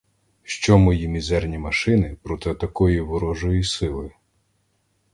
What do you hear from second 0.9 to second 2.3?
мізерні машини